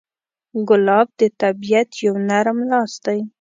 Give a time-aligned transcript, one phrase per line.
[0.67, 3.19] ګلاب د طبیعت یو نرم لاس دی.